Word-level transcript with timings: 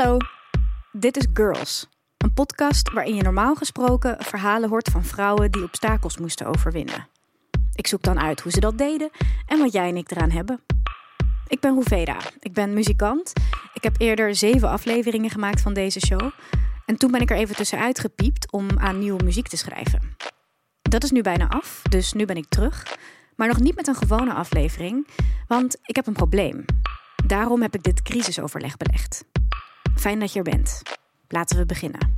Hallo, 0.00 0.16
dit 0.92 1.16
is 1.16 1.26
Girls, 1.32 1.86
een 2.16 2.32
podcast 2.32 2.92
waarin 2.92 3.14
je 3.14 3.22
normaal 3.22 3.54
gesproken 3.54 4.16
verhalen 4.24 4.68
hoort 4.68 4.88
van 4.88 5.04
vrouwen 5.04 5.50
die 5.50 5.62
obstakels 5.62 6.18
moesten 6.18 6.46
overwinnen. 6.46 7.08
Ik 7.74 7.86
zoek 7.86 8.02
dan 8.02 8.20
uit 8.20 8.40
hoe 8.40 8.52
ze 8.52 8.60
dat 8.60 8.78
deden 8.78 9.10
en 9.46 9.58
wat 9.58 9.72
jij 9.72 9.88
en 9.88 9.96
ik 9.96 10.10
eraan 10.10 10.30
hebben. 10.30 10.60
Ik 11.46 11.60
ben 11.60 11.72
Hoeveda, 11.72 12.16
ik 12.38 12.52
ben 12.52 12.74
muzikant. 12.74 13.32
Ik 13.74 13.82
heb 13.82 13.94
eerder 13.98 14.34
zeven 14.34 14.68
afleveringen 14.68 15.30
gemaakt 15.30 15.60
van 15.60 15.74
deze 15.74 16.00
show. 16.06 16.30
En 16.86 16.96
toen 16.96 17.10
ben 17.10 17.20
ik 17.20 17.30
er 17.30 17.36
even 17.36 17.56
tussenuit 17.56 17.98
gepiept 17.98 18.52
om 18.52 18.68
aan 18.78 18.98
nieuwe 18.98 19.24
muziek 19.24 19.48
te 19.48 19.56
schrijven. 19.56 20.16
Dat 20.82 21.02
is 21.02 21.10
nu 21.10 21.22
bijna 21.22 21.48
af, 21.48 21.82
dus 21.90 22.12
nu 22.12 22.24
ben 22.24 22.36
ik 22.36 22.48
terug. 22.48 22.96
Maar 23.36 23.48
nog 23.48 23.60
niet 23.60 23.76
met 23.76 23.86
een 23.86 23.94
gewone 23.94 24.32
aflevering, 24.32 25.08
want 25.46 25.76
ik 25.82 25.96
heb 25.96 26.06
een 26.06 26.12
probleem. 26.12 26.64
Daarom 27.26 27.62
heb 27.62 27.74
ik 27.74 27.82
dit 27.82 28.02
crisisoverleg 28.02 28.76
belegd. 28.76 29.24
Fijn 29.96 30.20
dat 30.20 30.32
je 30.32 30.38
er 30.38 30.44
bent. 30.44 30.82
Laten 31.28 31.56
we 31.56 31.66
beginnen. 31.66 32.14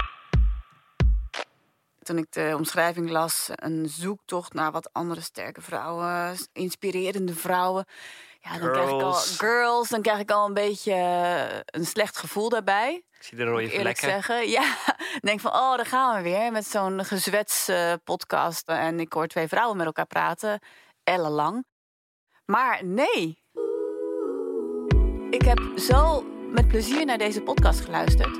Toen 2.03 2.19
ik 2.19 2.33
de 2.33 2.53
omschrijving 2.57 3.11
las, 3.11 3.51
een 3.55 3.89
zoektocht 3.89 4.53
naar 4.53 4.73
wat 4.73 4.93
andere 4.93 5.21
sterke 5.21 5.61
vrouwen, 5.61 6.37
inspirerende 6.53 7.35
vrouwen. 7.35 7.87
Ja, 8.41 8.59
dan 8.59 8.73
krijg 8.73 8.91
ik 8.91 9.03
al 9.03 9.12
Girls. 9.12 9.89
dan 9.89 10.03
krijg 10.03 10.19
ik 10.19 10.31
al 10.31 10.47
een 10.47 10.55
beetje 10.55 10.93
eh, 10.93 11.61
een 11.65 11.87
slecht 11.87 12.17
gevoel 12.17 12.48
daarbij. 12.48 13.05
Ik 13.19 13.23
zie 13.23 13.37
de 13.37 13.45
rode 13.45 13.69
vlekken. 13.69 14.09
zeggen. 14.09 14.48
Ja, 14.48 14.77
denk 15.20 15.41
van, 15.41 15.53
oh, 15.53 15.77
daar 15.77 15.87
gaan 15.87 16.17
we 16.17 16.23
weer 16.23 16.53
met 16.53 16.67
zo'n 16.67 17.05
gezwets 17.05 17.69
eh, 17.69 17.93
podcast. 18.05 18.69
En 18.69 19.01
ik 19.01 19.12
hoor 19.12 19.27
twee 19.27 19.48
vrouwen 19.48 19.77
met 19.77 19.87
elkaar 19.87 20.07
praten, 20.07 20.61
ellenlang. 21.05 21.65
Maar 22.45 22.84
nee, 22.84 23.43
ik 25.31 25.43
heb 25.43 25.73
zo 25.77 26.22
met 26.53 26.69
plezier 26.69 27.05
naar 27.05 27.19
deze 27.19 27.42
podcast 27.42 27.81
geluisterd. 27.81 28.39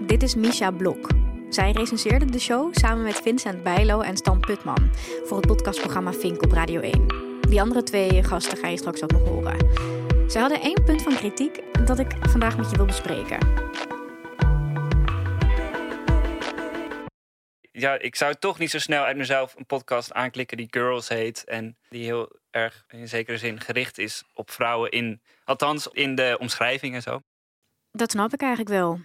Dit 0.00 0.22
is 0.22 0.34
Misha 0.34 0.70
Blok. 0.70 1.08
Zij 1.48 1.72
recenseerde 1.72 2.24
de 2.24 2.38
show 2.38 2.74
samen 2.74 3.02
met 3.02 3.16
Vincent 3.16 3.62
Bijlo 3.62 4.00
en 4.00 4.16
Stan 4.16 4.40
Putman 4.40 4.90
voor 5.24 5.36
het 5.36 5.46
podcastprogramma 5.46 6.12
Fink 6.12 6.42
op 6.42 6.52
Radio 6.52 6.80
1. 6.80 7.06
Die 7.48 7.60
andere 7.60 7.82
twee 7.82 8.22
gasten 8.22 8.58
ga 8.58 8.68
je 8.68 8.76
straks 8.76 9.02
ook 9.02 9.12
nog 9.12 9.28
horen. 9.28 9.58
Ze 10.30 10.38
hadden 10.38 10.60
één 10.60 10.84
punt 10.84 11.02
van 11.02 11.14
kritiek 11.14 11.62
dat 11.86 11.98
ik 11.98 12.16
vandaag 12.20 12.56
met 12.56 12.70
je 12.70 12.76
wil 12.76 12.86
bespreken. 12.86 13.38
Ja, 17.72 17.98
ik 17.98 18.16
zou 18.16 18.34
toch 18.34 18.58
niet 18.58 18.70
zo 18.70 18.78
snel 18.78 19.04
uit 19.04 19.16
mezelf 19.16 19.54
een 19.56 19.66
podcast 19.66 20.12
aanklikken 20.12 20.56
die 20.56 20.68
Girls 20.70 21.08
heet. 21.08 21.44
En 21.44 21.76
die 21.88 22.04
heel 22.04 22.38
in 22.88 23.08
zekere 23.08 23.38
zin 23.38 23.60
gericht 23.60 23.98
is 23.98 24.24
op 24.34 24.50
vrouwen 24.50 24.90
in, 24.90 25.20
althans 25.44 25.86
in 25.86 26.14
de 26.14 26.36
omschrijving 26.40 26.94
en 26.94 27.02
zo. 27.02 27.20
Dat 27.92 28.10
snap 28.10 28.32
ik 28.32 28.40
eigenlijk 28.40 28.70
wel. 28.70 29.00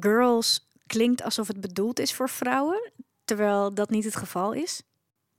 Girls 0.00 0.68
klinkt 0.86 1.22
alsof 1.22 1.48
het 1.48 1.60
bedoeld 1.60 1.98
is 1.98 2.14
voor 2.14 2.28
vrouwen, 2.28 2.92
terwijl 3.24 3.74
dat 3.74 3.90
niet 3.90 4.04
het 4.04 4.16
geval 4.16 4.52
is. 4.52 4.82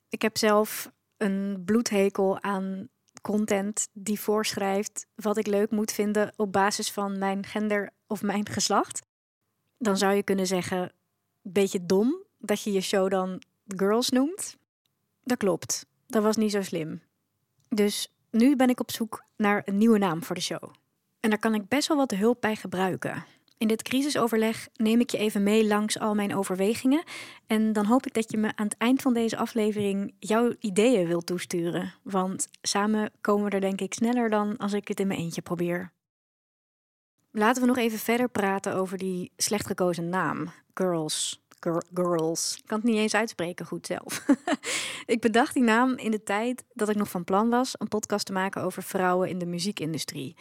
Ik 0.09 0.21
heb 0.21 0.37
zelf 0.37 0.91
een 1.17 1.61
bloedhekel 1.65 2.41
aan 2.41 2.89
content 3.21 3.87
die 3.93 4.19
voorschrijft 4.19 5.07
wat 5.15 5.37
ik 5.37 5.47
leuk 5.47 5.71
moet 5.71 5.91
vinden 5.91 6.33
op 6.35 6.51
basis 6.51 6.91
van 6.91 7.17
mijn 7.17 7.45
gender 7.45 7.89
of 8.07 8.21
mijn 8.21 8.49
geslacht. 8.49 9.01
Dan 9.77 9.97
zou 9.97 10.13
je 10.13 10.23
kunnen 10.23 10.47
zeggen, 10.47 10.91
beetje 11.41 11.85
dom 11.85 12.23
dat 12.37 12.63
je 12.63 12.71
je 12.71 12.81
show 12.81 13.09
dan 13.09 13.41
Girls 13.67 14.09
noemt. 14.09 14.57
Dat 15.23 15.37
klopt, 15.37 15.85
dat 16.11 16.23
was 16.23 16.35
niet 16.35 16.51
zo 16.51 16.61
slim. 16.61 17.01
Dus 17.69 18.13
nu 18.29 18.55
ben 18.55 18.69
ik 18.69 18.79
op 18.79 18.91
zoek 18.91 19.23
naar 19.37 19.61
een 19.65 19.77
nieuwe 19.77 19.97
naam 19.97 20.23
voor 20.23 20.35
de 20.35 20.41
show. 20.41 20.73
En 21.19 21.29
daar 21.29 21.39
kan 21.39 21.55
ik 21.55 21.67
best 21.67 21.87
wel 21.87 21.97
wat 21.97 22.11
hulp 22.11 22.41
bij 22.41 22.55
gebruiken. 22.55 23.25
In 23.57 23.67
dit 23.67 23.81
crisisoverleg 23.81 24.67
neem 24.73 24.99
ik 24.99 25.09
je 25.09 25.17
even 25.17 25.43
mee 25.43 25.67
langs 25.67 25.99
al 25.99 26.15
mijn 26.15 26.35
overwegingen. 26.35 27.03
En 27.47 27.73
dan 27.73 27.85
hoop 27.85 28.05
ik 28.05 28.13
dat 28.13 28.31
je 28.31 28.37
me 28.37 28.51
aan 28.55 28.65
het 28.65 28.77
eind 28.77 29.01
van 29.01 29.13
deze 29.13 29.37
aflevering 29.37 30.13
jouw 30.19 30.53
ideeën 30.59 31.07
wilt 31.07 31.25
toesturen. 31.25 31.93
Want 32.03 32.47
samen 32.61 33.11
komen 33.21 33.45
we 33.45 33.51
er 33.51 33.61
denk 33.61 33.81
ik 33.81 33.93
sneller 33.93 34.29
dan 34.29 34.57
als 34.57 34.73
ik 34.73 34.87
het 34.87 34.99
in 34.99 35.07
mijn 35.07 35.19
eentje 35.19 35.41
probeer. 35.41 35.91
Laten 37.31 37.61
we 37.61 37.67
nog 37.67 37.77
even 37.77 37.99
verder 37.99 38.29
praten 38.29 38.75
over 38.75 38.97
die 38.97 39.31
slecht 39.37 39.67
gekozen 39.67 40.09
naam. 40.09 40.51
Girls. 40.73 41.40
Gir- 41.61 41.85
girls. 41.93 42.55
Ik 42.57 42.65
kan 42.65 42.77
het 42.77 42.87
niet 42.87 42.97
eens 42.97 43.15
uitspreken 43.15 43.65
goed 43.65 43.85
zelf. 43.85 44.25
ik 45.05 45.21
bedacht 45.21 45.53
die 45.53 45.63
naam 45.63 45.93
in 45.97 46.11
de 46.11 46.23
tijd 46.23 46.63
dat 46.73 46.89
ik 46.89 46.95
nog 46.95 47.09
van 47.09 47.23
plan 47.23 47.49
was 47.49 47.73
een 47.77 47.87
podcast 47.87 48.25
te 48.25 48.33
maken 48.33 48.61
over 48.61 48.83
vrouwen 48.83 49.29
in 49.29 49.37
de 49.37 49.45
muziekindustrie. 49.45 50.35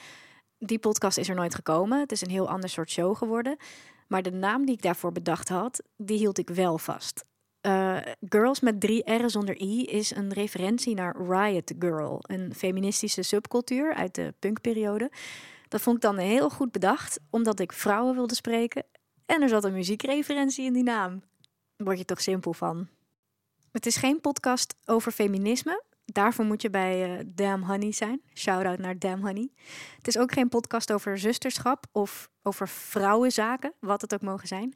Die 0.58 0.78
podcast 0.78 1.18
is 1.18 1.28
er 1.28 1.34
nooit 1.34 1.54
gekomen. 1.54 2.00
Het 2.00 2.12
is 2.12 2.20
een 2.20 2.30
heel 2.30 2.48
ander 2.48 2.68
soort 2.68 2.90
show 2.90 3.16
geworden. 3.16 3.56
Maar 4.08 4.22
de 4.22 4.32
naam 4.32 4.64
die 4.64 4.74
ik 4.74 4.82
daarvoor 4.82 5.12
bedacht 5.12 5.48
had, 5.48 5.82
die 5.96 6.18
hield 6.18 6.38
ik 6.38 6.48
wel 6.48 6.78
vast. 6.78 7.24
Eh, 7.60 7.96
Girls 8.20 8.60
met 8.60 8.80
drie 8.80 9.12
R 9.12 9.30
zonder 9.30 9.60
I 9.60 9.84
is 9.84 10.14
een 10.14 10.32
referentie 10.32 10.94
naar 10.94 11.16
Riot 11.28 11.74
Girl, 11.78 12.18
een 12.22 12.54
feministische 12.54 13.22
subcultuur 13.22 13.94
uit 13.94 14.14
de 14.14 14.34
punkperiode. 14.38 15.10
Dat 15.68 15.80
vond 15.80 15.96
ik 15.96 16.02
dan 16.02 16.18
heel 16.18 16.50
goed 16.50 16.72
bedacht, 16.72 17.20
omdat 17.30 17.60
ik 17.60 17.72
vrouwen 17.72 18.14
wilde 18.14 18.34
spreken. 18.34 18.84
En 19.30 19.42
er 19.42 19.48
zat 19.48 19.64
een 19.64 19.72
muziekreferentie 19.72 20.64
in 20.64 20.72
die 20.72 20.82
naam. 20.82 21.22
Word 21.76 21.98
je 21.98 22.04
toch 22.04 22.20
simpel 22.20 22.52
van. 22.52 22.88
Het 23.72 23.86
is 23.86 23.96
geen 23.96 24.20
podcast 24.20 24.74
over 24.84 25.12
feminisme. 25.12 25.82
Daarvoor 26.04 26.44
moet 26.44 26.62
je 26.62 26.70
bij 26.70 27.18
eh, 27.18 27.24
Damn 27.26 27.62
Honey 27.62 27.92
zijn. 27.92 28.20
Shout-out 28.34 28.78
naar 28.78 28.98
Damn 28.98 29.22
Honey. 29.22 29.48
Het 29.96 30.08
is 30.08 30.18
ook 30.18 30.32
geen 30.32 30.48
podcast 30.48 30.92
over 30.92 31.18
zusterschap 31.18 31.86
of 31.92 32.30
over 32.42 32.68
vrouwenzaken, 32.68 33.72
wat 33.80 34.00
het 34.00 34.14
ook 34.14 34.22
mogen 34.22 34.48
zijn. 34.48 34.74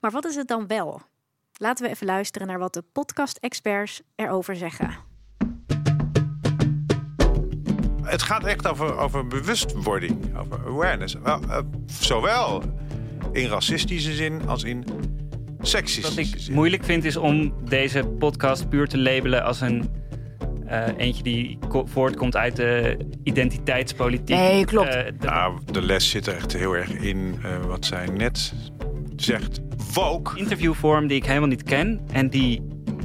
Maar 0.00 0.10
wat 0.10 0.24
is 0.24 0.36
het 0.36 0.48
dan 0.48 0.66
wel? 0.66 1.02
Laten 1.52 1.84
we 1.84 1.90
even 1.90 2.06
luisteren 2.06 2.46
naar 2.46 2.58
wat 2.58 2.74
de 2.74 2.84
podcast-experts 2.92 4.02
erover 4.14 4.56
zeggen. 4.56 4.96
Het 8.02 8.22
gaat 8.22 8.44
echt 8.44 8.68
over, 8.68 8.96
over 8.96 9.26
bewustwording, 9.26 10.38
over 10.38 10.66
awareness. 10.66 11.14
Eh, 11.14 11.58
zowel 11.86 12.62
in 13.32 13.48
racistische 13.48 14.12
zin 14.12 14.40
als 14.48 14.62
in 14.64 14.84
Wat 15.58 15.68
seksistische 15.68 16.36
ik 16.36 16.42
zin. 16.42 16.54
moeilijk 16.54 16.84
vind 16.84 17.04
is 17.04 17.16
om 17.16 17.52
deze 17.68 18.04
podcast 18.18 18.68
puur 18.68 18.86
te 18.88 18.98
labelen 18.98 19.44
als 19.44 19.60
een 19.60 19.90
eh, 20.66 20.82
eentje 20.96 21.22
die 21.22 21.58
ko- 21.68 21.86
voortkomt 21.86 22.36
uit 22.36 22.56
de 22.56 22.96
identiteitspolitiek. 23.22 24.36
Nee, 24.36 24.64
klopt. 24.64 24.88
Eh, 24.94 25.00
d- 25.18 25.24
Nou, 25.24 25.58
de 25.72 25.82
les 25.82 26.10
zit 26.10 26.26
er 26.26 26.34
echt 26.34 26.52
heel 26.52 26.76
erg 26.76 26.90
in 26.90 27.34
eh, 27.42 27.64
wat 27.66 27.84
zij 27.84 28.06
net 28.06 28.52
zegt. 29.16 29.60
Woke. 29.94 30.38
interviewvorm 30.38 31.06
die 31.06 31.16
ik 31.16 31.24
helemaal 31.26 31.48
niet 31.48 31.62
ken 31.62 32.00
en 32.12 32.28
die 32.30 32.62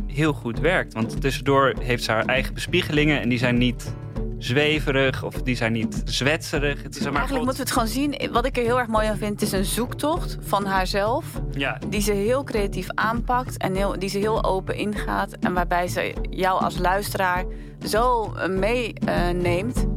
heel 0.07 0.33
goed 0.33 0.59
werkt. 0.59 0.93
Want 0.93 1.21
tussendoor 1.21 1.73
heeft 1.79 2.03
ze 2.03 2.11
haar 2.11 2.25
eigen 2.25 2.53
bespiegelingen 2.53 3.21
en 3.21 3.29
die 3.29 3.37
zijn 3.37 3.57
niet 3.57 3.93
zweverig 4.45 5.23
of 5.23 5.41
die 5.41 5.55
zijn 5.55 5.71
niet 5.71 6.01
zwetserig. 6.05 6.83
Het 6.83 6.95
is 6.95 7.03
maar 7.03 7.13
Eigenlijk 7.13 7.45
moeten 7.45 7.63
we 7.63 7.69
het 7.69 7.79
gewoon 7.79 8.11
zien. 8.17 8.31
Wat 8.31 8.45
ik 8.45 8.57
er 8.57 8.63
heel 8.63 8.79
erg 8.79 8.87
mooi 8.87 9.07
aan 9.07 9.17
vind, 9.17 9.31
het 9.31 9.41
is 9.41 9.51
een 9.51 9.65
zoektocht 9.65 10.37
van 10.41 10.65
haarzelf. 10.65 11.25
Ja, 11.51 11.79
Die 11.89 12.01
ze 12.01 12.11
heel 12.11 12.43
creatief 12.43 12.87
aanpakt 12.93 13.57
en 13.57 13.75
heel, 13.75 13.99
die 13.99 14.09
ze 14.09 14.17
heel 14.17 14.43
open 14.43 14.75
ingaat. 14.75 15.33
En 15.33 15.53
waarbij 15.53 15.87
ze 15.87 16.13
jou 16.29 16.61
als 16.61 16.77
luisteraar 16.77 17.45
zo 17.87 18.33
eh, 18.33 18.49
meeneemt. 18.49 19.94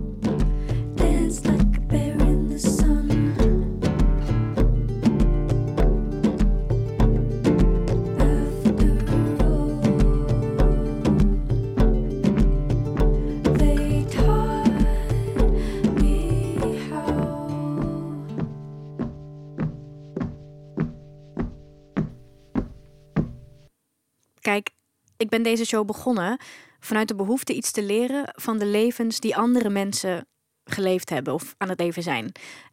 Ik 25.18 25.28
ben 25.28 25.42
deze 25.42 25.64
show 25.64 25.86
begonnen 25.86 26.38
vanuit 26.80 27.08
de 27.08 27.14
behoefte 27.14 27.54
iets 27.54 27.70
te 27.70 27.82
leren 27.82 28.32
van 28.32 28.58
de 28.58 28.66
levens 28.66 29.20
die 29.20 29.36
andere 29.36 29.68
mensen 29.68 30.26
geleefd 30.64 31.10
hebben 31.10 31.34
of 31.34 31.54
aan 31.58 31.68
het 31.68 31.80
leven 31.80 32.02
zijn. 32.02 32.32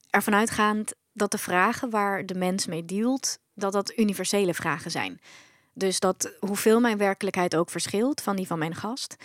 Ervan 0.10 0.36
uitgaand 0.36 0.94
dat 1.14 1.32
de 1.32 1.38
vragen 1.38 1.90
waar 1.90 2.26
de 2.26 2.36
mens 2.36 2.66
mee 2.66 2.86
dealt, 2.86 3.40
dat 3.54 3.74
dat 3.74 3.98
universele 3.98 4.54
vragen 4.54 4.92
zijn. 4.92 5.20
Dus 5.74 6.00
dat 6.00 6.34
hoeveel 6.40 6.80
mijn 6.80 6.98
werkelijkheid 6.98 7.56
ook 7.56 7.70
verschilt 7.70 8.22
van 8.22 8.36
die 8.36 8.48
van 8.48 8.60
mijn 8.60 8.76
gast, 8.76 9.16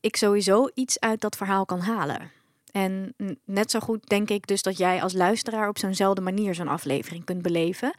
ik 0.00 0.16
sowieso 0.16 0.68
iets 0.74 1.00
uit 1.00 1.20
dat 1.20 1.36
verhaal 1.36 1.64
kan 1.64 1.80
halen. 1.80 2.30
En 2.72 3.14
net 3.44 3.70
zo 3.70 3.80
goed 3.80 4.06
denk 4.06 4.30
ik 4.30 4.46
dus 4.46 4.62
dat 4.62 4.78
jij 4.78 5.02
als 5.02 5.12
luisteraar 5.12 5.68
op 5.68 5.78
zo'nzelfde 5.78 6.20
manier 6.20 6.54
zo'n 6.54 6.68
aflevering 6.68 7.24
kunt 7.24 7.42
beleven. 7.42 7.94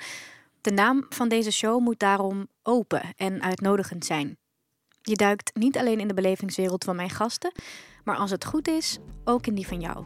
De 0.61 0.71
naam 0.71 1.05
van 1.09 1.29
deze 1.29 1.51
show 1.51 1.81
moet 1.81 1.99
daarom 1.99 2.47
open 2.63 3.01
en 3.15 3.41
uitnodigend 3.41 4.05
zijn. 4.05 4.37
Je 5.09 5.15
duikt 5.15 5.55
niet 5.55 5.77
alleen 5.77 5.99
in 5.99 6.07
de 6.07 6.13
belevingswereld 6.13 6.83
van 6.83 6.95
mijn 6.95 7.09
gasten, 7.09 7.51
maar 8.03 8.15
als 8.15 8.31
het 8.31 8.45
goed 8.45 8.67
is, 8.67 8.97
ook 9.23 9.47
in 9.47 9.55
die 9.55 9.67
van 9.67 9.79
jou. 9.79 10.05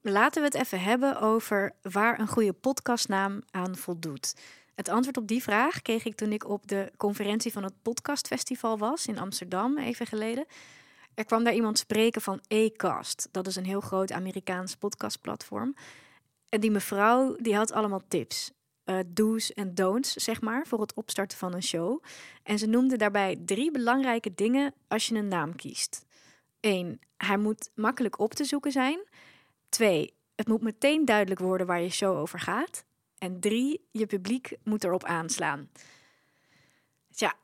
Laten 0.00 0.42
we 0.42 0.46
het 0.46 0.54
even 0.54 0.80
hebben 0.80 1.20
over 1.20 1.72
waar 1.82 2.20
een 2.20 2.28
goede 2.28 2.52
podcastnaam 2.52 3.42
aan 3.50 3.76
voldoet. 3.76 4.34
Het 4.78 4.88
antwoord 4.88 5.16
op 5.16 5.28
die 5.28 5.42
vraag 5.42 5.82
kreeg 5.82 6.04
ik 6.04 6.14
toen 6.14 6.32
ik 6.32 6.48
op 6.48 6.68
de 6.68 6.92
conferentie 6.96 7.52
van 7.52 7.62
het 7.62 7.82
Podcastfestival 7.82 8.78
was 8.78 9.06
in 9.06 9.18
Amsterdam, 9.18 9.78
even 9.78 10.06
geleden. 10.06 10.46
Er 11.14 11.24
kwam 11.24 11.44
daar 11.44 11.54
iemand 11.54 11.78
spreken 11.78 12.22
van 12.22 12.40
Acast. 12.48 13.28
Dat 13.30 13.46
is 13.46 13.56
een 13.56 13.64
heel 13.64 13.80
groot 13.80 14.12
Amerikaans 14.12 14.74
podcastplatform. 14.74 15.74
En 16.48 16.60
die 16.60 16.70
mevrouw 16.70 17.36
die 17.36 17.56
had 17.56 17.72
allemaal 17.72 18.02
tips. 18.08 18.52
eh, 18.84 18.98
do's 19.06 19.52
en 19.52 19.74
don'ts, 19.74 20.12
zeg 20.12 20.40
maar, 20.40 20.66
voor 20.66 20.80
het 20.80 20.94
opstarten 20.94 21.38
van 21.38 21.54
een 21.54 21.62
show. 21.62 22.02
En 22.42 22.58
ze 22.58 22.66
noemde 22.66 22.96
daarbij 22.96 23.36
drie 23.44 23.70
belangrijke 23.70 24.34
dingen 24.34 24.74
als 24.88 25.06
je 25.06 25.14
een 25.14 25.28
naam 25.28 25.56
kiest. 25.56 26.04
Eén, 26.60 27.00
hij 27.16 27.36
moet 27.36 27.70
makkelijk 27.74 28.18
op 28.18 28.34
te 28.34 28.44
zoeken 28.44 28.72
zijn. 28.72 29.00
Twee, 29.68 30.14
het 30.34 30.48
moet 30.48 30.62
meteen 30.62 31.04
duidelijk 31.04 31.40
worden 31.40 31.66
waar 31.66 31.80
je 31.80 31.90
show 31.90 32.16
over 32.16 32.40
gaat. 32.40 32.86
En 33.18 33.40
drie, 33.40 33.88
je 33.90 34.06
publiek 34.06 34.56
moet 34.64 34.84
erop 34.84 35.04
aanslaan. 35.04 35.70
Tja, 37.14 37.34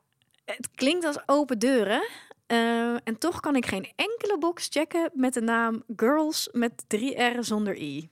het 0.45 0.69
klinkt 0.75 1.05
als 1.05 1.19
open 1.25 1.59
deuren. 1.59 2.07
eh, 2.47 3.07
en 3.07 3.17
toch 3.19 3.39
kan 3.39 3.55
ik 3.55 3.65
geen 3.65 3.91
enkele 3.95 4.37
box 4.37 4.67
checken 4.71 5.11
met 5.13 5.33
de 5.33 5.41
naam 5.41 5.83
Girls 5.95 6.49
met 6.51 6.83
drie 6.87 7.21
R 7.23 7.43
zonder 7.43 7.77
I. 7.77 8.09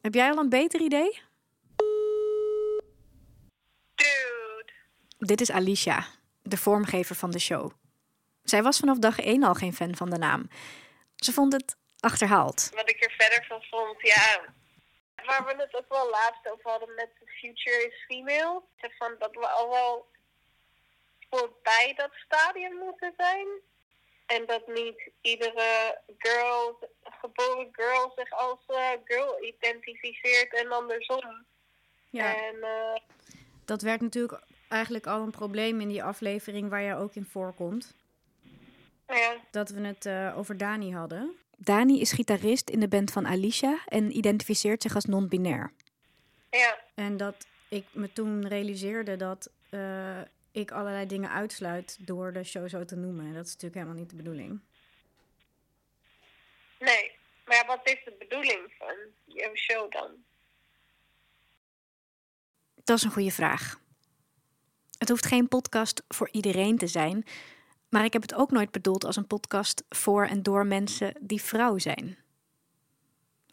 Heb 0.00 0.14
jij 0.14 0.30
al 0.30 0.38
een 0.38 0.48
beter 0.48 0.80
idee? 0.80 1.20
Dude. 3.94 4.72
Dit 5.18 5.40
is 5.40 5.50
Alicia, 5.50 6.06
de 6.42 6.56
vormgever 6.56 7.14
van 7.16 7.30
de 7.30 7.38
show. 7.38 7.70
Zij 8.42 8.62
was 8.62 8.78
vanaf 8.78 8.98
dag 8.98 9.18
één 9.20 9.42
al 9.42 9.54
geen 9.54 9.74
fan 9.74 9.96
van 9.96 10.10
de 10.10 10.18
naam. 10.18 10.48
Ze 11.16 11.32
vond 11.32 11.52
het 11.52 11.76
achterhaald. 12.00 12.70
Wat 12.74 12.90
ik 12.90 13.04
er 13.04 13.14
verder 13.18 13.46
van 13.48 13.62
vond, 13.62 14.00
ja. 14.00 14.54
Waar 15.26 15.44
we 15.44 15.62
het 15.62 15.74
ook 15.74 15.88
wel 15.88 16.10
laatst 16.10 16.50
over 16.50 16.70
hadden 16.70 16.94
met 16.94 17.10
The 17.18 17.26
Future 17.26 17.86
is 17.86 18.04
Female. 18.06 18.62
Zeg 18.80 18.96
Van 18.96 19.14
dat 19.18 19.32
we 19.32 19.48
al 19.48 19.68
wel 19.68 20.06
voorbij 21.30 21.94
dat 21.96 22.10
stadium 22.14 22.74
moeten 22.76 23.14
zijn. 23.16 23.46
En 24.26 24.46
dat 24.46 24.66
niet 24.66 25.10
iedere 25.20 26.00
girl, 26.18 26.78
geboren 27.02 27.68
girl 27.72 28.12
zich 28.16 28.30
als 28.30 28.58
eh, 28.66 28.90
girl 29.04 29.44
identificeert 29.44 30.54
en 30.54 30.72
andersom. 30.72 31.44
En 32.12 32.62
eh, 32.62 32.96
dat 33.64 33.82
werd 33.82 34.00
natuurlijk 34.00 34.40
eigenlijk 34.68 35.06
al 35.06 35.22
een 35.22 35.30
probleem 35.30 35.80
in 35.80 35.88
die 35.88 36.02
aflevering 36.02 36.70
waar 36.70 36.82
jij 36.82 36.96
ook 36.96 37.14
in 37.14 37.24
voorkomt. 37.24 37.94
ja, 39.06 39.36
Dat 39.50 39.70
we 39.70 39.80
het 39.80 40.06
eh, 40.06 40.38
over 40.38 40.56
Dani 40.56 40.92
hadden. 40.92 41.36
Dani 41.56 42.00
is 42.00 42.12
gitarist 42.12 42.70
in 42.70 42.80
de 42.80 42.88
band 42.88 43.12
van 43.12 43.26
Alicia 43.26 43.78
en 43.86 44.16
identificeert 44.16 44.82
zich 44.82 44.94
als 44.94 45.04
non-binair. 45.04 45.72
ja, 46.50 46.78
En 46.94 47.16
dat 47.16 47.46
ik 47.68 47.86
me 47.92 48.12
toen 48.12 48.48
realiseerde 48.48 49.16
dat 49.16 49.50
eh, 49.70 50.20
ik 50.52 50.70
allerlei 50.70 51.06
dingen 51.06 51.30
uitsluit 51.30 51.98
door 52.06 52.32
de 52.32 52.44
show 52.44 52.68
zo 52.68 52.84
te 52.84 52.96
noemen. 52.96 53.26
En 53.26 53.34
dat 53.34 53.44
is 53.46 53.52
natuurlijk 53.52 53.74
helemaal 53.74 54.00
niet 54.00 54.10
de 54.10 54.16
bedoeling. 54.16 54.60
nee. 56.78 57.14
Maar 57.44 57.56
ja, 57.56 57.66
wat 57.66 57.80
is 57.88 58.04
de 58.04 58.14
bedoeling 58.18 58.74
van 58.78 58.94
jouw 59.24 59.54
show 59.54 59.90
dan? 59.92 60.10
Dat 62.84 62.96
is 62.96 63.02
een 63.02 63.10
goede 63.10 63.30
vraag. 63.30 63.80
Het 64.98 65.08
hoeft 65.08 65.26
geen 65.26 65.48
podcast 65.48 66.02
voor 66.08 66.28
iedereen 66.32 66.78
te 66.78 66.86
zijn, 66.86 67.24
maar 67.88 68.04
ik 68.04 68.12
heb 68.12 68.22
het 68.22 68.34
ook 68.34 68.50
nooit 68.50 68.70
bedoeld 68.70 69.04
als 69.04 69.16
een 69.16 69.26
podcast 69.26 69.84
voor 69.88 70.26
en 70.26 70.42
door 70.42 70.66
mensen 70.66 71.12
die 71.20 71.42
vrouw 71.42 71.78
zijn. 71.78 72.16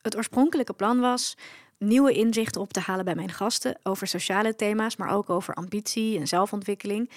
Het 0.01 0.17
oorspronkelijke 0.17 0.73
plan 0.73 0.99
was 0.99 1.37
nieuwe 1.77 2.13
inzichten 2.13 2.61
op 2.61 2.73
te 2.73 2.79
halen 2.79 3.05
bij 3.05 3.15
mijn 3.15 3.31
gasten 3.31 3.79
over 3.83 4.07
sociale 4.07 4.55
thema's, 4.55 4.95
maar 4.95 5.09
ook 5.09 5.29
over 5.29 5.53
ambitie 5.53 6.19
en 6.19 6.27
zelfontwikkeling. 6.27 7.09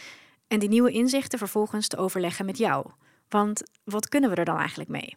En 0.48 0.58
die 0.58 0.68
nieuwe 0.68 0.90
inzichten 0.90 1.38
vervolgens 1.38 1.88
te 1.88 1.96
overleggen 1.96 2.46
met 2.46 2.58
jou. 2.58 2.86
Want 3.28 3.62
wat 3.84 4.08
kunnen 4.08 4.30
we 4.30 4.36
er 4.36 4.44
dan 4.44 4.58
eigenlijk 4.58 4.90
mee? 4.90 5.16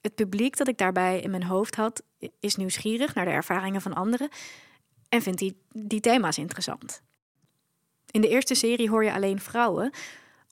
Het 0.00 0.14
publiek 0.14 0.56
dat 0.56 0.68
ik 0.68 0.78
daarbij 0.78 1.20
in 1.20 1.30
mijn 1.30 1.44
hoofd 1.44 1.74
had, 1.74 2.02
is 2.40 2.56
nieuwsgierig 2.56 3.14
naar 3.14 3.24
de 3.24 3.30
ervaringen 3.30 3.80
van 3.80 3.94
anderen 3.94 4.28
en 5.08 5.22
vindt 5.22 5.38
die, 5.38 5.56
die 5.72 6.00
thema's 6.00 6.38
interessant. 6.38 7.02
In 8.10 8.20
de 8.20 8.28
eerste 8.28 8.54
serie 8.54 8.90
hoor 8.90 9.04
je 9.04 9.12
alleen 9.12 9.40
vrouwen, 9.40 9.90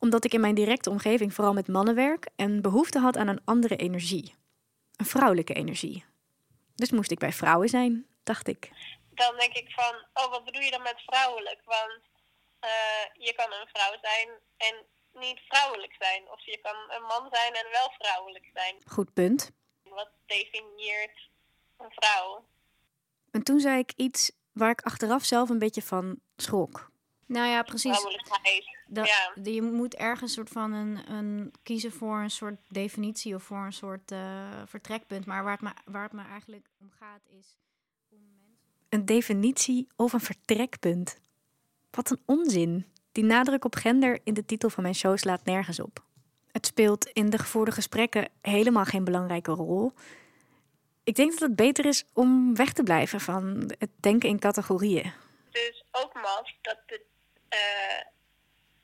omdat 0.03 0.25
ik 0.25 0.33
in 0.33 0.41
mijn 0.41 0.55
directe 0.55 0.91
omgeving 0.91 1.35
vooral 1.35 1.53
met 1.53 1.69
mannen 1.69 1.95
werk 1.95 2.29
en 2.37 2.63
behoefte 2.63 2.99
had 2.99 3.17
aan 3.17 3.29
een 3.29 3.45
andere 3.45 3.77
energie. 3.77 4.35
Een 4.97 5.07
vrouwelijke 5.07 5.55
energie. 5.55 6.05
Dus 6.75 6.91
moest 6.91 7.11
ik 7.11 7.19
bij 7.19 7.33
vrouwen 7.33 7.69
zijn, 7.69 8.07
dacht 8.23 8.49
ik. 8.49 8.71
dan 9.11 9.37
denk 9.37 9.55
ik 9.55 9.71
van, 9.71 9.95
oh, 10.15 10.31
wat 10.31 10.45
bedoel 10.45 10.63
je 10.63 10.71
dan 10.71 10.83
met 10.83 11.03
vrouwelijk? 11.07 11.61
Want 11.65 12.01
eh, 12.61 13.05
je 13.27 13.33
kan 13.35 13.53
een 13.53 13.69
vrouw 13.73 13.95
zijn 14.01 14.29
en 14.57 14.75
niet 15.21 15.41
vrouwelijk 15.49 15.95
zijn. 15.99 16.31
Of 16.31 16.45
je 16.45 16.59
kan 16.63 16.77
een 16.89 17.03
man 17.03 17.29
zijn 17.31 17.53
en 17.53 17.67
wel 17.71 17.91
vrouwelijk 17.99 18.51
zijn. 18.55 18.77
Goed 18.87 19.13
punt. 19.13 19.51
Wat 19.83 20.11
definieert 20.27 21.29
een 21.79 21.91
vrouw? 21.91 22.45
En 23.31 23.43
toen 23.43 23.61
zei 23.61 23.79
ik 23.79 23.93
iets 23.97 24.33
waar 24.53 24.71
ik 24.71 24.81
achteraf 24.81 25.25
zelf 25.25 25.49
een 25.49 25.59
beetje 25.59 25.83
van 25.83 26.21
schrok. 26.37 26.91
Nou 27.27 27.49
ja, 27.49 27.63
precies. 27.63 27.99
Vrouwelijkheid. 27.99 28.81
Dat, 28.93 29.07
Ja. 29.07 29.53
Je 29.53 29.63
moet 29.63 29.95
ergens 29.95 30.33
soort 30.33 30.49
van 30.49 30.73
een, 30.73 31.13
een 31.13 31.53
kiezen 31.63 31.93
voor 31.93 32.19
een 32.19 32.31
soort 32.31 32.61
definitie 32.69 33.35
of 33.35 33.43
voor 33.43 33.65
een 33.65 33.73
soort 33.73 34.11
eh, 34.11 34.63
vertrekpunt. 34.67 35.27
Maar 35.27 35.45
waar 35.45 35.53
het, 35.53 35.61
me, 35.61 35.71
waar 35.85 36.03
het 36.03 36.13
me 36.13 36.23
eigenlijk 36.23 36.67
om 36.81 36.91
gaat 36.99 37.21
is. 37.29 37.57
Een 38.89 39.05
definitie 39.05 39.89
of 39.97 40.13
een 40.13 40.21
vertrekpunt. 40.21 41.19
Wat 41.91 42.11
een 42.11 42.21
onzin. 42.27 42.87
Die 43.13 43.25
nadruk 43.25 43.65
op 43.65 43.75
gender 43.75 44.21
in 44.25 44.35
de 44.35 44.45
titel 44.45 44.71
van 44.71 44.83
mijn 44.83 44.95
show 44.95 45.17
slaat 45.17 45.45
nergens 45.45 45.81
op. 45.81 46.05
Het 46.51 46.67
speelt 46.67 47.07
in 47.07 47.31
de 47.31 47.39
gevoerde 47.39 47.73
gesprekken 47.73 48.29
helemaal 48.41 48.85
geen 48.85 49.05
belangrijke 49.05 49.53
rol. 49.53 49.93
Ik 51.05 51.15
denk 51.15 51.31
dat 51.31 51.41
het 51.41 51.57
beter 51.57 51.87
is 51.87 52.05
om 52.13 52.57
weg 52.57 52.73
te 52.73 52.83
blijven 52.83 53.21
van 53.21 53.73
het 53.79 53.91
denken 54.01 54.29
in 54.29 54.39
categorieën. 54.39 55.13
Dus 55.51 55.85
ook 55.91 56.15
maf 56.15 56.53
dat 56.61 56.79
de 56.87 57.05
eh, 57.49 57.59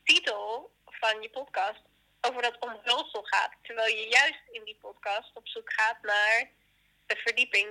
titel 0.08 0.70
van 0.84 1.22
je 1.22 1.30
podcast 1.30 1.82
over 2.20 2.42
dat 2.42 2.56
omhulsel 2.60 3.22
gaat. 3.22 3.52
Terwijl 3.62 3.96
je 3.96 4.06
juist 4.10 4.42
in 4.50 4.64
die 4.64 4.78
podcast 4.80 5.30
op 5.34 5.48
zoek 5.48 5.72
gaat 5.72 5.98
naar 6.02 6.50
de 7.06 7.16
verdieping. 7.16 7.68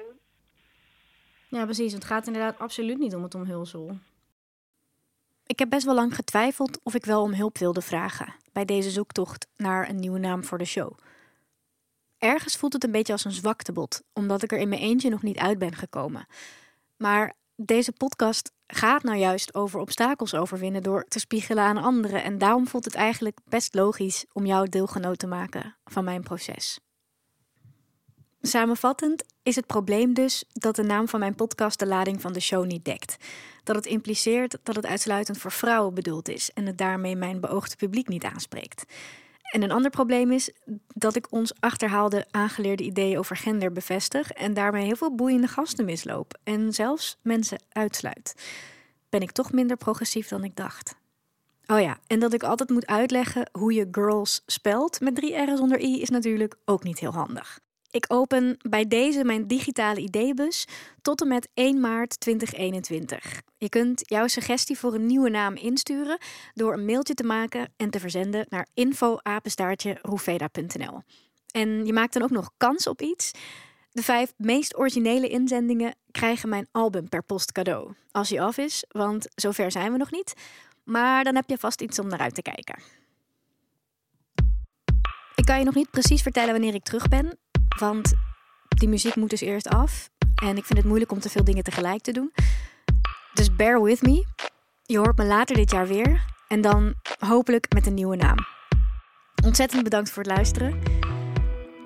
Ja, 1.49 1.63
precies. 1.63 1.93
Het 1.93 2.05
gaat 2.05 2.27
inderdaad 2.27 2.59
absoluut 2.59 2.97
niet 2.97 3.15
om 3.15 3.23
het 3.23 3.35
omhulsel. 3.35 3.99
Ik 5.45 5.59
heb 5.59 5.69
best 5.69 5.85
wel 5.85 5.95
lang 5.95 6.15
getwijfeld 6.15 6.79
of 6.83 6.93
ik 6.93 7.05
wel 7.05 7.21
om 7.21 7.33
hulp 7.33 7.57
wilde 7.57 7.81
vragen 7.81 8.35
bij 8.51 8.65
deze 8.65 8.89
zoektocht 8.89 9.47
naar 9.55 9.89
een 9.89 9.99
nieuwe 9.99 10.19
naam 10.19 10.43
voor 10.43 10.57
de 10.57 10.65
show. 10.65 10.97
Ergens 12.17 12.57
voelt 12.57 12.73
het 12.73 12.83
een 12.83 12.91
beetje 12.91 13.13
als 13.13 13.25
een 13.25 13.31
zwaktebod, 13.31 14.03
omdat 14.13 14.43
ik 14.43 14.51
er 14.51 14.57
in 14.57 14.69
mijn 14.69 14.81
eentje 14.81 15.09
nog 15.09 15.21
niet 15.21 15.37
uit 15.37 15.59
ben 15.59 15.75
gekomen. 15.75 16.27
Maar 16.97 17.33
deze 17.57 17.91
podcast 17.91 18.51
gaat 18.67 19.03
nou 19.03 19.17
juist 19.17 19.55
over 19.55 19.79
obstakels 19.79 20.33
overwinnen 20.33 20.83
door 20.83 21.05
te 21.07 21.19
spiegelen 21.19 21.63
aan 21.63 21.77
anderen. 21.77 22.23
En 22.23 22.37
daarom 22.37 22.67
voelt 22.67 22.85
het 22.85 22.95
eigenlijk 22.95 23.37
best 23.45 23.73
logisch 23.73 24.25
om 24.33 24.45
jou 24.45 24.69
deelgenoot 24.69 25.19
te 25.19 25.27
maken 25.27 25.77
van 25.85 26.03
mijn 26.03 26.21
proces. 26.21 26.79
Samenvattend 28.41 29.23
is 29.43 29.55
het 29.55 29.65
probleem 29.65 30.13
dus 30.13 30.43
dat 30.53 30.75
de 30.75 30.83
naam 30.83 31.07
van 31.07 31.19
mijn 31.19 31.35
podcast 31.35 31.79
de 31.79 31.87
lading 31.87 32.21
van 32.21 32.33
de 32.33 32.39
show 32.39 32.65
niet 32.65 32.85
dekt. 32.85 33.17
Dat 33.63 33.75
het 33.75 33.85
impliceert 33.85 34.57
dat 34.63 34.75
het 34.75 34.85
uitsluitend 34.85 35.37
voor 35.37 35.51
vrouwen 35.51 35.93
bedoeld 35.93 36.29
is 36.29 36.51
en 36.53 36.65
het 36.65 36.77
daarmee 36.77 37.15
mijn 37.15 37.39
beoogde 37.39 37.75
publiek 37.75 38.07
niet 38.07 38.23
aanspreekt. 38.23 38.85
En 39.47 39.61
een 39.63 39.71
ander 39.71 39.91
probleem 39.91 40.31
is 40.31 40.51
dat 40.87 41.15
ik 41.15 41.31
ons 41.31 41.53
achterhaalde 41.59 42.25
aangeleerde 42.31 42.83
ideeën 42.83 43.17
over 43.17 43.35
gender 43.35 43.71
bevestig 43.71 44.31
en 44.31 44.53
daarmee 44.53 44.85
heel 44.85 44.95
veel 44.95 45.15
boeiende 45.15 45.47
gasten 45.47 45.85
misloop 45.85 46.37
en 46.43 46.73
zelfs 46.73 47.17
mensen 47.21 47.61
uitsluit. 47.71 48.35
Ben 49.09 49.21
ik 49.21 49.31
toch 49.31 49.51
minder 49.51 49.77
progressief 49.77 50.27
dan 50.27 50.43
ik 50.43 50.55
dacht. 50.55 50.95
Oh 51.67 51.81
ja, 51.81 51.97
en 52.07 52.19
dat 52.19 52.33
ik 52.33 52.43
altijd 52.43 52.69
moet 52.69 52.87
uitleggen 52.87 53.49
hoe 53.51 53.73
je 53.73 53.87
girls 53.91 54.43
spelt 54.45 54.99
met 54.99 55.15
drie 55.15 55.35
R's 55.41 55.57
zonder 55.57 55.79
I 55.79 56.01
is 56.01 56.09
natuurlijk 56.09 56.55
ook 56.65 56.83
niet 56.83 56.99
heel 56.99 57.13
handig. 57.13 57.59
Ik 57.97 58.05
open 58.07 58.57
bij 58.69 58.87
deze 58.87 59.23
mijn 59.23 59.47
digitale 59.47 59.99
ideebus 59.99 60.65
tot 61.01 61.21
en 61.21 61.27
met 61.27 61.49
1 61.53 61.79
maart 61.79 62.19
2021. 62.19 63.41
Je 63.57 63.69
kunt 63.69 64.09
jouw 64.09 64.27
suggestie 64.27 64.77
voor 64.77 64.93
een 64.93 65.05
nieuwe 65.05 65.29
naam 65.29 65.55
insturen 65.55 66.17
door 66.53 66.73
een 66.73 66.85
mailtje 66.85 67.13
te 67.13 67.23
maken 67.23 67.73
en 67.77 67.89
te 67.89 67.99
verzenden 67.99 68.45
naar 68.49 68.67
info@roeveda.nl. 68.73 71.01
En 71.51 71.85
je 71.85 71.93
maakt 71.93 72.13
dan 72.13 72.23
ook 72.23 72.29
nog 72.29 72.51
kans 72.57 72.87
op 72.87 73.01
iets. 73.01 73.31
De 73.91 74.03
vijf 74.03 74.33
meest 74.37 74.77
originele 74.77 75.27
inzendingen 75.27 75.95
krijgen 76.11 76.49
mijn 76.49 76.67
album 76.71 77.09
per 77.09 77.23
post 77.23 77.51
cadeau. 77.51 77.93
Als 78.11 78.29
hij 78.29 78.41
af 78.41 78.57
is, 78.57 78.83
want 78.87 79.27
zover 79.35 79.71
zijn 79.71 79.91
we 79.91 79.97
nog 79.97 80.11
niet. 80.11 80.33
Maar 80.83 81.23
dan 81.23 81.35
heb 81.35 81.49
je 81.49 81.57
vast 81.57 81.81
iets 81.81 81.99
om 81.99 82.07
naar 82.07 82.19
uit 82.19 82.35
te 82.35 82.41
kijken. 82.41 82.79
Ik 85.35 85.45
kan 85.45 85.59
je 85.59 85.65
nog 85.65 85.75
niet 85.75 85.91
precies 85.91 86.21
vertellen 86.21 86.51
wanneer 86.51 86.73
ik 86.73 86.83
terug 86.83 87.07
ben, 87.07 87.37
want 87.79 88.13
die 88.67 88.89
muziek 88.89 89.15
moet 89.15 89.29
dus 89.29 89.41
eerst 89.41 89.67
af. 89.67 90.09
En 90.35 90.57
ik 90.57 90.65
vind 90.65 90.79
het 90.79 90.87
moeilijk 90.87 91.11
om 91.11 91.19
te 91.19 91.29
veel 91.29 91.43
dingen 91.43 91.63
tegelijk 91.63 92.01
te 92.01 92.11
doen. 92.11 92.31
Dus 93.33 93.55
bear 93.55 93.81
with 93.81 94.01
me. 94.01 94.25
Je 94.83 94.97
hoort 94.97 95.17
me 95.17 95.25
later 95.25 95.55
dit 95.55 95.71
jaar 95.71 95.87
weer. 95.87 96.25
En 96.47 96.61
dan 96.61 96.93
hopelijk 97.19 97.73
met 97.73 97.85
een 97.85 97.93
nieuwe 97.93 98.15
naam. 98.15 98.37
Ontzettend 99.45 99.83
bedankt 99.83 100.09
voor 100.09 100.23
het 100.23 100.31
luisteren. 100.31 100.81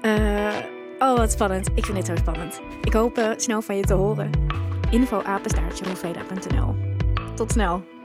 Eh, 0.02 0.58
oh, 1.00 1.18
wat 1.18 1.32
spannend. 1.32 1.70
Ik 1.76 1.86
vind 1.86 1.98
dit 1.98 2.06
zo 2.06 2.16
spannend. 2.16 2.62
Ik 2.82 2.94
hoop 2.94 3.18
eh, 3.18 3.30
snel 3.36 3.62
van 3.62 3.76
je 3.76 3.84
te 3.84 3.94
horen. 3.94 4.30
Info 4.92 5.22
apenstaartje 5.22 5.86
Tot 7.36 7.52
snel. 7.52 8.01